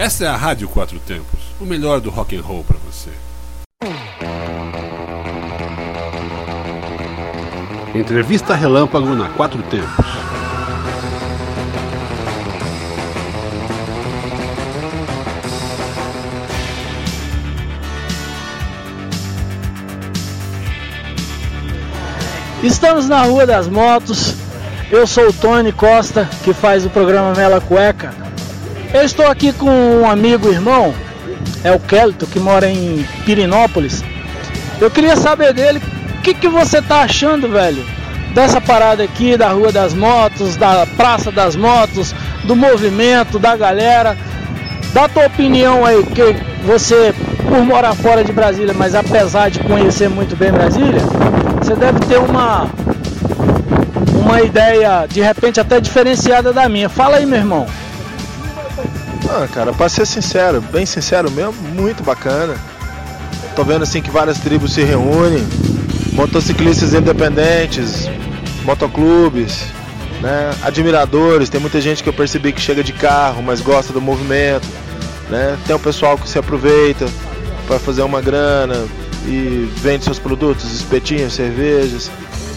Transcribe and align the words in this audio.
Essa 0.00 0.24
é 0.24 0.28
a 0.28 0.34
Rádio 0.34 0.66
Quatro 0.66 0.98
Tempos, 0.98 1.38
o 1.60 1.66
melhor 1.66 2.00
do 2.00 2.08
rock 2.08 2.34
and 2.34 2.40
roll 2.40 2.64
para 2.64 2.78
você. 2.78 3.10
Entrevista 7.94 8.54
Relâmpago 8.54 9.14
na 9.14 9.28
Quatro 9.28 9.62
Tempos. 9.64 10.06
Estamos 22.62 23.06
na 23.06 23.24
Rua 23.24 23.44
das 23.44 23.68
Motos. 23.68 24.34
Eu 24.90 25.06
sou 25.06 25.28
o 25.28 25.32
Tony 25.34 25.72
Costa, 25.72 26.26
que 26.42 26.54
faz 26.54 26.86
o 26.86 26.90
programa 26.90 27.34
Mela 27.34 27.60
Cueca. 27.60 28.29
Eu 28.92 29.02
estou 29.02 29.26
aqui 29.26 29.52
com 29.52 29.70
um 29.70 30.10
amigo 30.10 30.48
irmão, 30.48 30.92
é 31.62 31.70
o 31.70 31.78
Kelto, 31.78 32.26
que 32.26 32.40
mora 32.40 32.68
em 32.68 33.06
Pirinópolis. 33.24 34.02
Eu 34.80 34.90
queria 34.90 35.16
saber 35.16 35.54
dele 35.54 35.80
o 36.18 36.22
que, 36.22 36.34
que 36.34 36.48
você 36.48 36.82
tá 36.82 37.02
achando, 37.02 37.48
velho, 37.48 37.86
dessa 38.34 38.60
parada 38.60 39.04
aqui 39.04 39.36
da 39.36 39.50
Rua 39.50 39.70
das 39.70 39.94
Motos, 39.94 40.56
da 40.56 40.86
Praça 40.96 41.30
das 41.30 41.54
Motos, 41.54 42.12
do 42.44 42.56
movimento, 42.56 43.38
da 43.38 43.56
galera. 43.56 44.18
Dá 44.92 45.08
tua 45.08 45.26
opinião 45.26 45.86
aí, 45.86 46.02
que 46.02 46.36
você, 46.66 47.14
por 47.48 47.64
morar 47.64 47.94
fora 47.94 48.24
de 48.24 48.32
Brasília, 48.32 48.74
mas 48.74 48.96
apesar 48.96 49.50
de 49.50 49.60
conhecer 49.60 50.10
muito 50.10 50.34
bem 50.34 50.50
Brasília, 50.50 51.00
você 51.62 51.76
deve 51.76 52.00
ter 52.00 52.18
uma 52.18 52.68
uma 54.14 54.42
ideia 54.42 55.06
de 55.08 55.20
repente 55.20 55.60
até 55.60 55.80
diferenciada 55.80 56.52
da 56.52 56.68
minha. 56.68 56.88
Fala 56.88 57.18
aí, 57.18 57.26
meu 57.26 57.38
irmão. 57.38 57.66
Ah, 59.32 59.46
cara, 59.46 59.72
pra 59.72 59.88
ser 59.88 60.04
sincero, 60.06 60.60
bem 60.60 60.84
sincero 60.84 61.30
mesmo, 61.30 61.52
muito 61.52 62.02
bacana. 62.02 62.56
Tô 63.54 63.62
vendo 63.62 63.84
assim 63.84 64.02
que 64.02 64.10
várias 64.10 64.38
tribos 64.38 64.72
se 64.72 64.82
reúnem, 64.82 65.46
motociclistas 66.14 66.92
independentes, 66.92 68.08
motoclubes, 68.64 69.66
né? 70.20 70.50
Admiradores, 70.62 71.48
tem 71.48 71.60
muita 71.60 71.80
gente 71.80 72.02
que 72.02 72.08
eu 72.08 72.12
percebi 72.12 72.52
que 72.52 72.60
chega 72.60 72.82
de 72.82 72.92
carro, 72.92 73.40
mas 73.40 73.60
gosta 73.60 73.92
do 73.92 74.00
movimento, 74.00 74.66
né? 75.28 75.56
Tem 75.64 75.76
o 75.76 75.78
pessoal 75.78 76.18
que 76.18 76.28
se 76.28 76.36
aproveita 76.36 77.06
para 77.68 77.78
fazer 77.78 78.02
uma 78.02 78.20
grana 78.20 78.84
e 79.26 79.70
vende 79.76 80.04
seus 80.04 80.18
produtos, 80.18 80.72
espetinhos, 80.72 81.34
cervejas. 81.34 82.10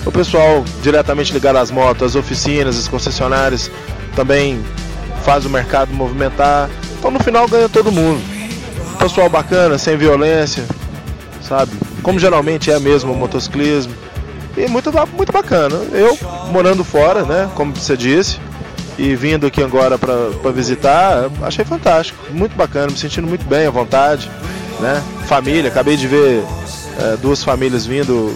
O 0.07 0.11
pessoal 0.11 0.65
diretamente 0.81 1.33
ligado 1.33 1.57
às 1.57 1.69
motos, 1.69 2.01
as 2.01 2.15
oficinas, 2.15 2.79
as 2.79 2.87
concessionárias 2.87 3.69
também 4.15 4.59
faz 5.23 5.45
o 5.45 5.49
mercado 5.49 5.93
movimentar. 5.93 6.69
Então 6.97 7.11
no 7.11 7.19
final 7.19 7.47
ganha 7.47 7.67
todo 7.67 7.91
mundo. 7.91 8.21
Pessoal 8.99 9.29
bacana, 9.29 9.77
sem 9.77 9.97
violência, 9.97 10.63
sabe? 11.41 11.71
Como 12.01 12.19
geralmente 12.19 12.71
é 12.71 12.79
mesmo 12.79 13.11
o 13.11 13.15
motociclismo. 13.15 13.93
E 14.55 14.67
muito, 14.67 14.91
muito 15.15 15.31
bacana. 15.31 15.75
Eu 15.91 16.17
morando 16.51 16.83
fora, 16.83 17.23
né? 17.23 17.49
Como 17.55 17.75
você 17.75 17.97
disse, 17.97 18.39
e 18.97 19.15
vindo 19.15 19.47
aqui 19.47 19.63
agora 19.63 19.97
para 19.97 20.51
visitar, 20.51 21.29
achei 21.41 21.65
fantástico. 21.65 22.19
Muito 22.31 22.55
bacana, 22.55 22.87
me 22.91 22.97
sentindo 22.97 23.27
muito 23.27 23.45
bem 23.45 23.65
à 23.65 23.71
vontade. 23.71 24.29
Né? 24.79 25.01
Família, 25.27 25.69
acabei 25.69 25.97
de 25.97 26.07
ver 26.07 26.43
é, 26.99 27.17
duas 27.17 27.43
famílias 27.43 27.85
vindo, 27.85 28.35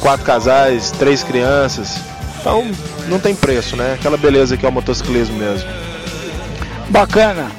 quatro 0.00 0.24
casais, 0.24 0.90
três 0.90 1.22
crianças. 1.22 2.00
Então 2.40 2.66
não 3.08 3.18
tem 3.18 3.34
preço, 3.34 3.76
né? 3.76 3.94
Aquela 3.94 4.16
beleza 4.16 4.56
que 4.56 4.64
é 4.64 4.68
o 4.68 4.72
motociclismo 4.72 5.36
mesmo. 5.36 5.68
Bacana. 6.88 7.50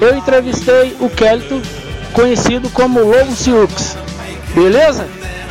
Eu 0.00 0.16
entrevistei 0.16 0.96
o 1.00 1.08
Kelto, 1.08 1.62
conhecido 2.12 2.68
como 2.70 3.00
Lobo 3.00 3.32
Siux. 3.34 3.96
Beleza? 4.54 5.08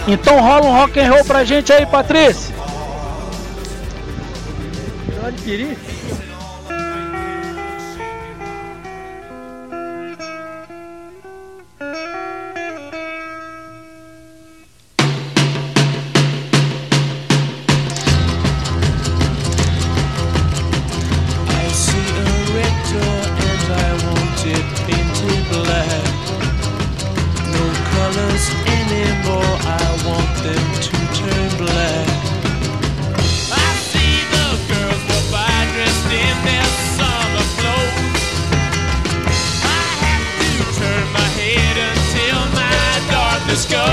Então 0.07 0.39
rola 0.39 0.66
um 0.66 0.73
rock 0.73 0.99
and 0.99 1.09
roll 1.09 1.23
pra 1.25 1.43
gente 1.43 1.72
aí, 1.72 1.85
Patrícia. 1.85 2.53
Pode 5.22 5.38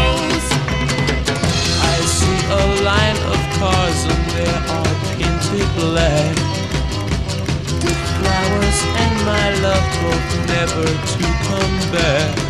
windows. 0.01 0.47
I 1.93 1.97
see 2.17 2.39
a 2.51 2.63
line 2.89 3.21
of 3.33 3.41
cars 3.59 4.01
and 4.13 4.25
they 4.35 4.53
are 4.77 4.95
painted 5.17 5.69
black. 5.77 6.37
With 7.85 8.03
flowers 8.19 8.81
and 9.03 9.15
my 9.33 9.47
love 9.67 9.89
hope 10.03 10.31
never 10.49 10.87
to 11.13 11.25
come 11.49 11.93
back. 11.93 12.50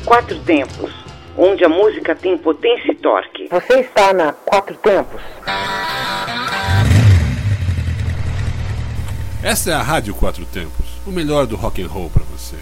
Quatro 0.00 0.38
Tempos, 0.40 0.90
onde 1.36 1.64
a 1.64 1.68
música 1.68 2.14
tem 2.14 2.36
potência 2.36 2.90
e 2.90 2.94
torque. 2.96 3.48
Você 3.50 3.80
está 3.80 4.12
na 4.12 4.32
Quatro 4.32 4.74
Tempos? 4.76 5.20
Essa 9.42 9.70
é 9.70 9.74
a 9.74 9.82
Rádio 9.82 10.14
Quatro 10.14 10.44
Tempos, 10.46 10.86
o 11.06 11.10
melhor 11.10 11.46
do 11.46 11.54
rock 11.54 11.80
and 11.82 11.88
roll 11.88 12.10
para 12.10 12.24
você. 12.24 12.56